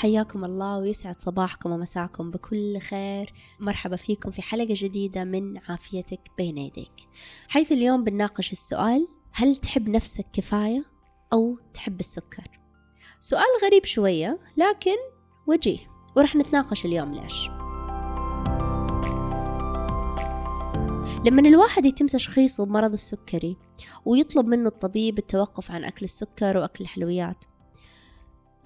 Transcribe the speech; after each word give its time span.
حياكم 0.00 0.44
الله 0.44 0.78
ويسعد 0.78 1.22
صباحكم 1.22 1.72
ومساكم 1.72 2.30
بكل 2.30 2.78
خير. 2.78 3.32
مرحبا 3.60 3.96
فيكم 3.96 4.30
في 4.30 4.42
حلقة 4.42 4.74
جديدة 4.76 5.24
من 5.24 5.58
عافيتك 5.58 6.20
بين 6.38 6.58
يديك. 6.58 7.08
حيث 7.48 7.72
اليوم 7.72 8.04
بنناقش 8.04 8.52
السؤال 8.52 9.08
هل 9.32 9.56
تحب 9.56 9.88
نفسك 9.88 10.26
كفاية 10.32 10.84
أو 11.32 11.58
تحب 11.74 12.00
السكر؟ 12.00 12.60
سؤال 13.20 13.46
غريب 13.64 13.84
شوية 13.84 14.38
لكن 14.56 14.96
وجيه. 15.46 15.78
ورح 16.16 16.36
نتناقش 16.36 16.84
اليوم 16.84 17.14
ليش. 17.14 17.48
لما 21.24 21.48
الواحد 21.48 21.86
يتم 21.86 22.06
تشخيصه 22.06 22.66
بمرض 22.66 22.92
السكري 22.92 23.56
ويطلب 24.04 24.46
منه 24.46 24.68
الطبيب 24.68 25.18
التوقف 25.18 25.70
عن 25.70 25.84
أكل 25.84 26.04
السكر 26.04 26.56
وأكل 26.56 26.84
الحلويات 26.84 27.44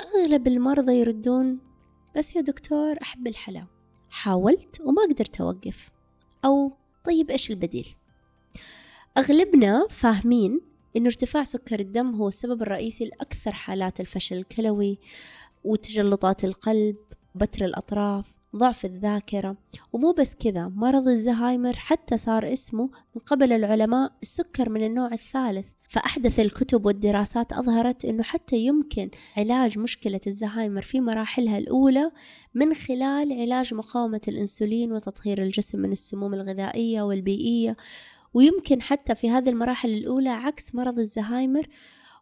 أغلب 0.01 0.47
المرضى 0.47 0.93
يردون 0.93 1.59
بس 2.17 2.37
يا 2.37 2.41
دكتور 2.41 3.03
أحب 3.03 3.27
الحلا. 3.27 3.67
حاولت 4.11 4.81
وما 4.81 5.03
قدرت 5.03 5.41
أوقف. 5.41 5.91
أو 6.45 6.73
طيب 7.05 7.31
إيش 7.31 7.51
البديل؟ 7.51 7.95
أغلبنا 9.19 9.87
فاهمين 9.91 10.61
إنه 10.97 11.07
ارتفاع 11.07 11.43
سكر 11.43 11.81
الدم 11.81 12.15
هو 12.15 12.29
السبب 12.29 12.63
الرئيسي 12.63 13.05
لأكثر 13.05 13.53
حالات 13.53 14.01
الفشل 14.01 14.37
الكلوي 14.37 14.99
وتجلطات 15.65 16.45
القلب 16.45 16.97
بتر 17.35 17.65
الأطراف 17.65 18.35
ضعف 18.57 18.85
الذاكرة. 18.85 19.57
ومو 19.93 20.13
بس 20.13 20.35
كذا 20.35 20.69
مرض 20.69 21.09
الزهايمر 21.09 21.73
حتى 21.77 22.17
صار 22.17 22.53
اسمه 22.53 22.91
من 23.15 23.23
قبل 23.27 23.53
العلماء 23.53 24.13
السكر 24.23 24.71
من 24.71 24.87
النوع 24.87 25.13
الثالث. 25.13 25.67
فأحدث 25.89 26.41
الكتب 26.41 26.87
والدراسات 26.87 27.53
أظهرت 27.53 28.05
أنه 28.05 28.23
حتى 28.23 28.57
يمكن 28.57 29.11
علاج 29.37 29.79
مشكلة 29.79 30.21
الزهايمر 30.27 30.83
في 30.83 31.01
مراحلها 31.01 31.59
الأولى 31.59 32.11
من 32.55 32.75
خلال 32.75 33.41
علاج 33.41 33.75
مقاومة 33.75 34.21
الأنسولين 34.29 34.93
وتطهير 34.93 35.43
الجسم 35.43 35.79
من 35.79 35.93
السموم 35.93 36.35
الغذائية 36.35 37.03
والبيئية. 37.03 37.77
ويمكن 38.35 38.83
حتى 38.83 39.15
في 39.15 39.31
هذه 39.31 39.49
المراحل 39.49 39.91
الأولى 39.91 40.29
عكس 40.29 40.75
مرض 40.75 40.99
الزهايمر 40.99 41.67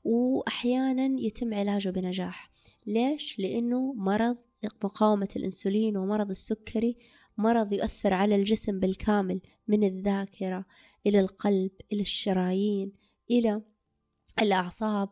وأحيانا 0.04 1.20
يتم 1.20 1.54
علاجه 1.54 1.88
بنجاح. 1.88 2.50
ليش؟ 2.86 3.38
لأنه 3.38 3.92
مرض 3.92 4.36
مقاومة 4.84 5.28
الأنسولين 5.36 5.96
ومرض 5.96 6.30
السكري 6.30 6.96
مرض 7.38 7.72
يؤثر 7.72 8.14
على 8.14 8.34
الجسم 8.34 8.80
بالكامل 8.80 9.40
من 9.68 9.84
الذاكرة 9.84 10.64
إلى 11.06 11.20
القلب 11.20 11.70
إلى 11.92 12.00
الشرايين 12.00 12.92
إلى 13.30 13.62
الأعصاب 14.40 15.08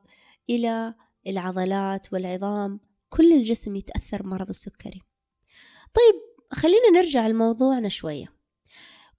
إلى 0.50 0.94
العضلات 1.26 2.12
والعظام. 2.12 2.80
كل 3.08 3.32
الجسم 3.32 3.76
يتأثر 3.76 4.22
بمرض 4.22 4.48
السكري. 4.48 5.02
طيب 5.94 6.46
خلينا 6.52 6.90
نرجع 6.94 7.26
لموضوعنا 7.26 7.88
شوية. 7.88 8.26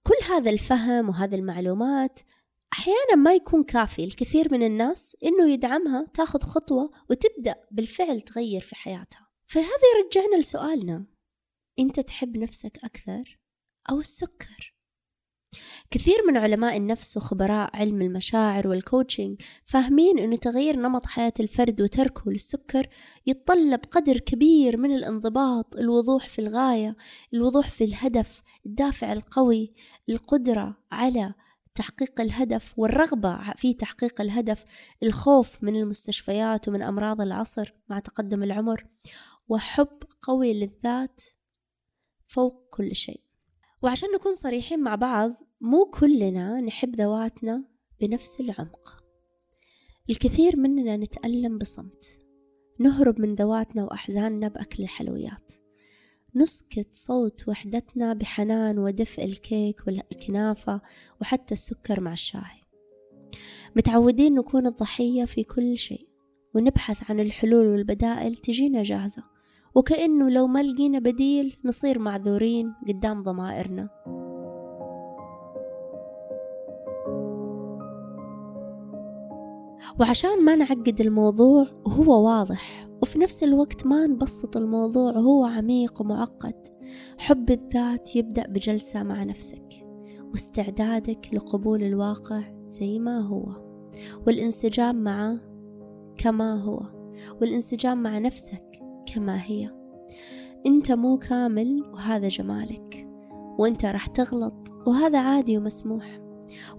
كل 0.02 0.32
هذا 0.34 0.50
الفهم 0.50 1.08
وهذه 1.08 1.34
المعلومات 1.34 2.20
أحيانا 2.72 3.14
ما 3.16 3.34
يكون 3.34 3.64
كافي 3.64 4.04
الكثير 4.04 4.52
من 4.52 4.62
الناس 4.62 5.16
إنه 5.24 5.50
يدعمها 5.50 6.06
تاخذ 6.14 6.40
خطوة 6.40 6.90
وتبدأ 7.10 7.54
بالفعل 7.70 8.20
تغير 8.20 8.60
في 8.60 8.74
حياتها. 8.74 9.31
فهذا 9.52 9.86
يرجعنا 9.96 10.40
لسؤالنا 10.40 11.04
أنت 11.78 12.00
تحب 12.00 12.36
نفسك 12.36 12.84
أكثر 12.84 13.38
أو 13.90 14.00
السكر؟ 14.00 14.74
كثير 15.90 16.16
من 16.28 16.36
علماء 16.36 16.76
النفس 16.76 17.16
وخبراء 17.16 17.76
علم 17.76 18.02
المشاعر 18.02 18.68
والكوتشنج 18.68 19.42
فاهمين 19.66 20.18
أنه 20.18 20.36
تغيير 20.36 20.76
نمط 20.76 21.06
حياة 21.06 21.32
الفرد 21.40 21.82
وتركه 21.82 22.30
للسكر 22.30 22.88
يتطلب 23.26 23.80
قدر 23.90 24.18
كبير 24.18 24.80
من 24.80 24.94
الانضباط 24.94 25.76
الوضوح 25.76 26.28
في 26.28 26.38
الغاية 26.38 26.96
الوضوح 27.34 27.70
في 27.70 27.84
الهدف 27.84 28.42
الدافع 28.66 29.12
القوي 29.12 29.72
القدرة 30.08 30.76
على 30.92 31.34
تحقيق 31.74 32.20
الهدف 32.20 32.74
والرغبة 32.76 33.52
في 33.56 33.74
تحقيق 33.74 34.20
الهدف 34.20 34.64
الخوف 35.02 35.62
من 35.62 35.76
المستشفيات 35.76 36.68
ومن 36.68 36.82
أمراض 36.82 37.20
العصر 37.20 37.74
مع 37.88 37.98
تقدم 37.98 38.42
العمر 38.42 38.86
وحب 39.52 40.02
قوي 40.22 40.52
للذات 40.52 41.22
فوق 42.26 42.68
كل 42.70 42.94
شيء. 42.94 43.20
وعشان 43.82 44.08
نكون 44.14 44.34
صريحين 44.34 44.80
مع 44.80 44.94
بعض 44.94 45.34
مو 45.60 45.84
كلنا 45.84 46.60
نحب 46.60 46.96
ذواتنا 46.96 47.64
بنفس 48.00 48.40
العمق. 48.40 49.04
الكثير 50.10 50.56
مننا 50.56 50.96
نتألم 50.96 51.58
بصمت. 51.58 52.26
نهرب 52.78 53.20
من 53.20 53.34
ذواتنا 53.34 53.84
وأحزاننا 53.84 54.48
بأكل 54.48 54.82
الحلويات. 54.82 55.52
نسكت 56.34 56.88
صوت 56.92 57.48
وحدتنا 57.48 58.14
بحنان 58.14 58.78
ودفء 58.78 59.24
الكيك 59.24 59.86
والكنافة 59.86 60.80
وحتى 61.20 61.54
السكر 61.54 62.00
مع 62.00 62.12
الشاي. 62.12 62.62
متعودين 63.76 64.34
نكون 64.34 64.66
الضحية 64.66 65.24
في 65.24 65.44
كل 65.44 65.78
شيء 65.78 66.08
ونبحث 66.54 67.10
عن 67.10 67.20
الحلول 67.20 67.66
والبدائل 67.66 68.36
تجينا 68.36 68.82
جاهزة. 68.82 69.31
وكأنه 69.74 70.30
لو 70.30 70.46
ما 70.46 70.62
لقينا 70.62 70.98
بديل 70.98 71.56
نصير 71.64 71.98
معذورين 71.98 72.74
قدام 72.88 73.22
ضمائرنا. 73.22 73.88
وعشان 80.00 80.44
ما 80.44 80.56
نعقد 80.56 81.00
الموضوع 81.00 81.66
وهو 81.86 82.26
واضح. 82.26 82.88
وفي 83.02 83.18
نفس 83.18 83.44
الوقت 83.44 83.86
ما 83.86 84.06
نبسط 84.06 84.56
الموضوع 84.56 85.12
وهو 85.16 85.44
عميق 85.44 86.00
ومعقد 86.00 86.68
حب 87.18 87.50
الذات 87.50 88.16
يبدأ 88.16 88.46
بجلسة 88.46 89.02
مع 89.02 89.24
نفسك 89.24 89.86
واستعدادك 90.30 91.28
لقبول 91.32 91.82
الواقع 91.82 92.42
زي 92.66 92.98
ما 92.98 93.20
هو. 93.20 93.46
والانسجام 94.26 95.04
معه 95.04 95.40
كما 96.18 96.62
هو. 96.62 96.82
والانسجام 97.40 98.02
مع 98.02 98.18
نفسك 98.18 98.81
كما 99.14 99.42
هي. 99.44 99.70
أنت 100.66 100.92
مو 100.92 101.18
كامل 101.18 101.82
وهذا 101.92 102.28
جمالك. 102.28 103.08
وأنت 103.58 103.84
راح 103.84 104.06
تغلط 104.06 104.70
وهذا 104.86 105.18
عادي 105.18 105.58
ومسموح. 105.58 106.20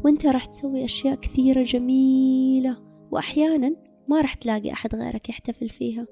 وأنت 0.05 0.25
راح 0.25 0.45
تسوي 0.45 0.85
أشياء 0.85 1.15
كثيرة 1.15 1.63
جميلة 1.63 2.77
واحيانا 3.11 3.75
ما 4.07 4.21
راح 4.21 4.33
تلاقي 4.33 4.71
أحد 4.71 4.95
غيرك 4.95 5.29
يحتفل 5.29 5.69
فيها. 5.69 6.07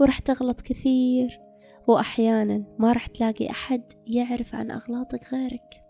وراح 0.00 0.18
تغلط 0.18 0.60
كثير 0.60 1.40
واحيانا 1.86 2.64
ما 2.78 2.92
راح 2.92 3.06
تلاقي 3.06 3.50
أحد 3.50 3.82
يعرف 4.06 4.54
عن 4.54 4.70
أغلاطك 4.70 5.34
غيرك. 5.34 5.84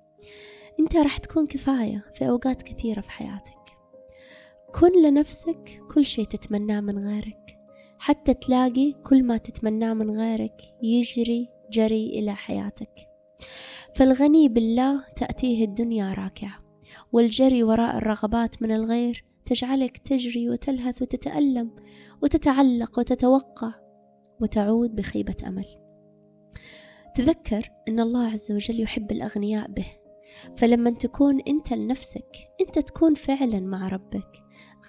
أنت 0.80 0.96
راح 0.96 1.18
تكون 1.18 1.46
كفاية 1.46 2.04
في 2.14 2.28
أوقات 2.28 2.62
كثيرة 2.62 3.00
في 3.00 3.10
حياتك. 3.10 3.54
كن 4.80 5.02
لنفسك 5.02 5.82
كل 5.94 6.04
شيء 6.04 6.24
تتمناه 6.24 6.80
من 6.80 6.98
غيرك. 6.98 7.59
حتى 8.00 8.34
تلاقي 8.34 8.92
كل 8.92 9.24
ما 9.24 9.36
تتمناه 9.36 9.94
من 9.94 10.10
غيرك 10.10 10.62
يجري 10.82 11.48
جري 11.72 12.06
إلى 12.06 12.34
حياتك. 12.34 13.08
فالغني 13.94 14.48
بالله 14.48 15.04
تأتيه 15.16 15.64
الدنيا 15.64 16.14
راكعة 16.14 16.60
والجري 17.12 17.62
وراء 17.62 17.96
الرغبات 17.96 18.62
من 18.62 18.72
الغير 18.72 19.24
تجعلك 19.46 19.98
تجري 19.98 20.50
وتلهث 20.50 21.02
وتتألم 21.02 21.70
وتتعلق 22.22 22.98
وتتوقع 22.98 23.74
وتعود 24.40 24.96
بخيبة 24.96 25.36
أمل. 25.46 25.66
تذكر 27.14 27.70
أن 27.88 28.00
الله 28.00 28.26
عز 28.30 28.52
وجل 28.52 28.80
يحب 28.80 29.12
الأغنياء 29.12 29.70
به 29.70 29.86
فلما 30.56 30.90
تكون 30.90 31.40
أنت 31.40 31.72
لنفسك 31.72 32.36
أنت 32.60 32.78
تكون 32.78 33.14
فعلا 33.14 33.60
مع 33.60 33.88
ربك 33.88 34.42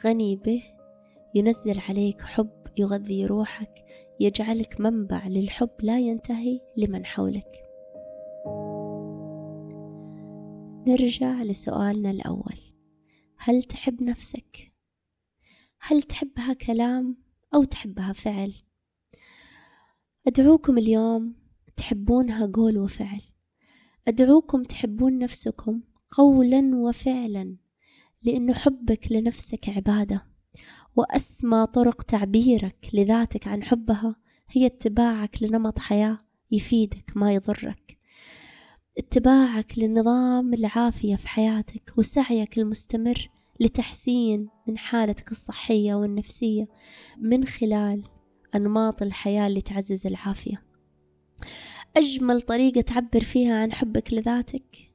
غني 0.05 0.35
به 0.35 0.63
ينزل 1.35 1.79
عليك 1.89 2.21
حب 2.21 2.60
يغذي 2.77 3.25
روحك 3.25 3.85
يجعلك 4.19 4.81
منبع 4.81 5.27
للحب 5.27 5.71
لا 5.81 5.99
ينتهي 5.99 6.59
لمن 6.77 7.05
حولك 7.05 7.71
نرجع 10.87 11.43
لسؤالنا 11.43 12.11
الأول 12.11 12.57
هل 13.37 13.63
تحب 13.63 14.03
نفسك؟ 14.03 14.73
هل 15.79 16.01
تحبها 16.01 16.53
كلام 16.53 17.17
أو 17.53 17.63
تحبها 17.63 18.13
فعل؟ 18.13 18.53
أدعوكم 20.27 20.77
اليوم 20.77 21.35
تحبونها 21.77 22.51
قول 22.53 22.77
وفعل 22.77 23.21
أدعوكم 24.07 24.63
تحبون 24.63 25.17
نفسكم 25.17 25.81
قولا 26.11 26.75
وفعلا 26.75 27.57
لأن 28.23 28.53
حبك 28.53 29.11
لنفسك 29.11 29.69
عبادة 29.69 30.30
وأسمى 30.95 31.67
طرق 31.67 32.01
تعبيرك 32.01 32.89
لذاتك 32.93 33.47
عن 33.47 33.63
حبها 33.63 34.15
هي 34.49 34.65
اتباعك 34.65 35.43
لنمط 35.43 35.79
حياة 35.79 36.17
يفيدك 36.51 37.11
ما 37.15 37.33
يضرك. 37.33 37.97
اتباعك 38.97 39.79
لنظام 39.79 40.53
العافية 40.53 41.15
في 41.15 41.27
حياتك 41.27 41.93
وسعيك 41.97 42.57
المستمر 42.59 43.29
لتحسين 43.59 44.49
من 44.67 44.77
حالتك 44.77 45.31
الصحية 45.31 45.93
والنفسية 45.93 46.67
من 47.17 47.45
خلال 47.45 48.03
أنماط 48.55 49.01
الحياة 49.01 49.47
اللي 49.47 49.61
تعزز 49.61 50.07
العافية. 50.07 50.63
أجمل 51.97 52.41
طريقة 52.41 52.81
تعبر 52.81 53.19
فيها 53.19 53.55
عن 53.55 53.71
حبك 53.71 54.13
لذاتك 54.13 54.93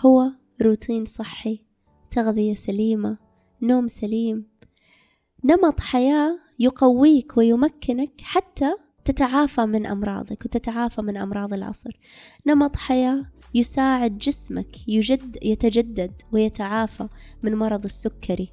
هو 0.00 0.30
روتين 0.62 1.04
صحي 1.04 1.64
تغذية 2.10 2.54
سليمة 2.54 3.18
نوم 3.62 3.88
سليم 3.88 4.51
نمط 5.44 5.80
حياة 5.80 6.38
يقويك 6.58 7.36
ويمكنك 7.36 8.20
حتى 8.22 8.74
تتعافى 9.04 9.60
من 9.60 9.86
أمراضك 9.86 10.44
وتتعافى 10.44 11.02
من 11.02 11.16
أمراض 11.16 11.52
العصر. 11.52 11.98
نمط 12.46 12.76
حياة 12.76 13.32
يساعد 13.54 14.18
جسمك 14.18 14.88
يجد 14.88 15.38
يتجدد 15.42 16.22
ويتعافى 16.32 17.08
من 17.42 17.54
مرض 17.54 17.84
السكري. 17.84 18.52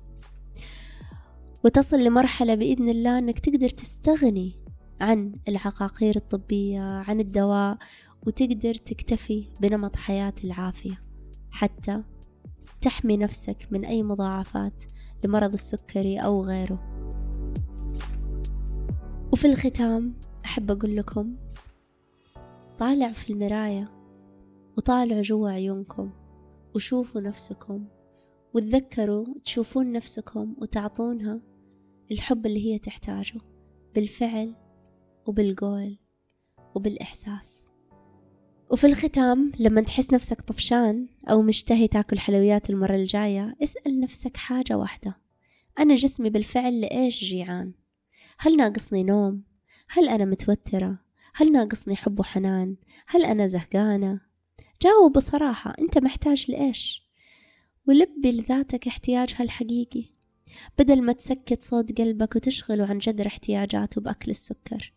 وتصل 1.64 2.04
لمرحلة 2.04 2.56
بإذن 2.56 2.90
الله 2.90 3.18
أنك 3.18 3.40
تقدر 3.40 3.70
تستغني 3.70 4.56
عن 5.02 5.36
العقاقير 5.48 6.16
الطبية 6.16 6.82
عن 6.82 7.20
الدواء 7.20 7.78
وتقدر 8.28 8.74
تكتفي 8.74 9.48
بنمط 9.60 9.96
حياة 9.96 10.36
العافية. 10.44 11.02
حتى 11.52 12.04
تحمي 12.82 13.18
نفسك 13.18 13.68
من 13.72 13.86
أي 13.86 14.04
مضاعفات 14.04 14.84
لمرض 15.24 15.54
السكري 15.54 16.20
أو 16.20 16.42
غيره. 16.42 16.80
وفي 19.34 19.46
الختام 19.48 20.14
أحب 20.46 20.72
أقول 20.72 20.96
لكم 20.96 21.36
طالع 22.80 23.12
في 23.12 23.34
المراية 23.34 23.92
وطالعوا 24.78 25.22
جوا 25.22 25.50
عيونكم 25.50 26.12
وشوفوا 26.76 27.22
نفسكم 27.22 27.86
وتذكروا 28.54 29.26
تشوفون 29.44 29.92
نفسكم 29.92 30.56
وتعطونها 30.58 31.42
الحب 32.12 32.46
اللي 32.46 32.66
هي 32.66 32.80
تحتاجه 32.80 33.42
بالفعل 33.96 34.56
وبالقول 35.26 35.98
وبالإحساس. 36.76 37.69
وفي 38.72 38.88
الختام 38.88 39.52
لما 39.60 39.82
تحس 39.82 40.14
نفسك 40.14 40.42
طفشان 40.42 41.08
أو 41.30 41.42
مشتهي 41.42 41.88
تاكل 41.88 42.20
حلويات 42.20 42.70
المرة 42.70 42.96
الجاية 42.96 43.56
اسأل 43.64 44.00
نفسك 44.00 44.38
حاجة 44.38 44.78
واحدة. 44.78 45.18
أنا 45.80 45.96
جسمي 45.96 46.30
بالفعل 46.30 46.82
لإيش 46.82 47.24
جيعان؟ 47.24 47.74
هل 48.38 48.58
ناقصني 48.58 49.04
نوم؟ 49.04 49.44
هل 49.90 50.10
أنا 50.10 50.26
متوترة؟ 50.26 51.00
هل 51.36 51.52
ناقصني 51.52 51.96
حب 51.96 52.20
وحنان؟ 52.20 52.76
هل 53.08 53.26
أنا 53.26 53.48
زهقانة؟ 53.48 54.22
جاوب 54.82 55.14
بصراحة 55.14 55.74
أنت 55.80 55.98
محتاج 55.98 56.52
لإيش؟ 56.52 57.10
ولبي 57.88 58.32
لذاتك 58.32 58.88
احتياجها 58.88 59.44
الحقيقي 59.44 60.06
بدل 60.80 61.02
ما 61.02 61.14
تسكت 61.14 61.64
صوت 61.64 62.02
قلبك 62.02 62.36
وتشغله 62.36 62.86
عن 62.86 62.98
جذر 62.98 63.28
احتياجاته 63.28 64.02
بأكل 64.02 64.32
السكر. 64.32 64.94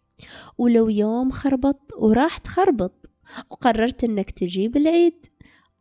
ولو 0.59 0.89
يوم 0.89 1.31
خربط 1.31 1.93
وراح 1.97 2.39
تخربط. 2.39 3.12
وقررت 3.51 4.05
إنك 4.05 4.31
تجيب 4.31 4.77
العيد. 4.77 5.27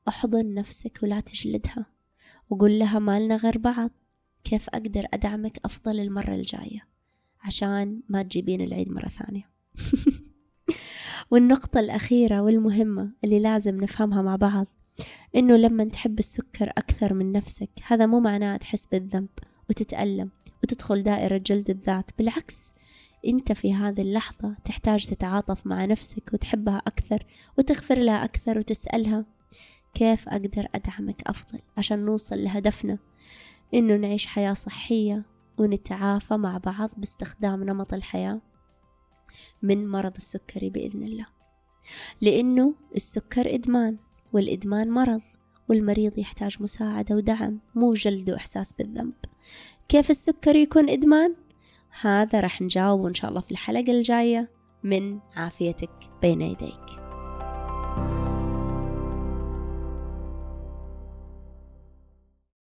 أحضن 0.07 0.53
نفسك 0.53 0.99
ولا 1.03 1.19
تجلدها. 1.19 1.85
وقول 2.49 2.79
لها 2.79 2.99
مالنا 2.99 3.35
غير 3.35 3.57
بعض. 3.57 3.91
كيف 4.43 4.69
أقدر 4.69 5.05
أدعمك 5.13 5.59
أفضل 5.65 5.99
المرة 5.99 6.35
الجاية؟ 6.35 6.87
عشان 7.41 8.01
ما 8.09 8.23
تجيبين 8.23 8.61
العيد 8.61 8.91
مرة 8.91 9.07
ثانية. 9.07 9.49
والنقطة 11.31 11.79
الأخيرة 11.79 12.41
والمهمة 12.41 13.11
اللي 13.23 13.39
لازم 13.39 13.81
نفهمها 13.81 14.21
مع 14.21 14.35
بعض. 14.35 14.67
إنه 15.35 15.57
لما 15.57 15.83
تحب 15.83 16.19
السكر 16.19 16.69
أكثر 16.69 17.13
من 17.13 17.31
نفسك 17.31 17.69
هذا 17.87 18.05
مو 18.05 18.19
معناه 18.19 18.57
تحس 18.57 18.85
بالذنب 18.85 19.29
وتتألم 19.69 20.29
وتدخل 20.63 21.03
دائرة 21.03 21.37
جلد 21.37 21.69
الذات. 21.69 22.11
بالعكس 22.17 22.73
أنت 23.27 23.51
في 23.51 23.73
هذه 23.73 24.01
اللحظة 24.01 24.55
تحتاج 24.65 25.05
تتعاطف 25.05 25.67
مع 25.67 25.85
نفسك 25.85 26.29
وتحبها 26.33 26.77
أكثر 26.77 27.25
وتغفر 27.57 27.97
لها 27.97 28.23
أكثر 28.23 28.57
وتسألها 28.57 29.25
كيف 29.93 30.29
أقدر 30.29 30.67
أدعمك 30.75 31.21
أفضل 31.27 31.59
عشان 31.77 32.05
نوصل 32.05 32.43
لهدفنا؟ 32.43 32.97
إنه 33.73 33.95
نعيش 33.95 34.27
حياة 34.27 34.53
صحية 34.53 35.25
ونتعافى 35.57 36.37
مع 36.37 36.57
بعض 36.57 36.89
باستخدام 36.97 37.63
نمط 37.63 37.93
الحياة 37.93 38.41
من 39.61 39.87
مرض 39.87 40.15
السكري 40.15 40.69
بإذن 40.69 41.03
الله. 41.03 41.25
لأنه 42.21 42.75
السكر 42.95 43.55
إدمان 43.55 43.97
والإدمان 44.33 44.91
مرض 44.91 45.21
والمريض 45.69 46.19
يحتاج 46.19 46.57
مساعدة 46.59 47.15
ودعم 47.15 47.59
مو 47.75 47.93
جلد 47.93 48.29
وإحساس 48.29 48.73
بالذنب. 48.73 49.13
كيف 49.87 50.09
السكر 50.09 50.55
يكون 50.55 50.89
إدمان؟ 50.89 51.35
هذا 52.01 52.39
راح 52.39 52.61
نجاوبه 52.61 53.07
إن 53.07 53.13
شاء 53.13 53.29
الله 53.29 53.41
في 53.41 53.51
الحلقة 53.51 53.91
الجاية. 53.91 54.51
من 54.83 55.19
عافيتك 55.35 55.89
بين 56.21 56.41
يديك. 56.41 57.01